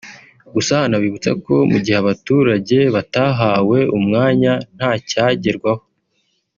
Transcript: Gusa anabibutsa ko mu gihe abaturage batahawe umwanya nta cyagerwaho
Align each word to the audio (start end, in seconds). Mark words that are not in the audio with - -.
Gusa 0.53 0.73
anabibutsa 0.85 1.31
ko 1.45 1.53
mu 1.71 1.77
gihe 1.83 1.97
abaturage 2.03 2.77
batahawe 2.95 3.79
umwanya 3.97 4.53
nta 4.75 4.91
cyagerwaho 5.09 5.83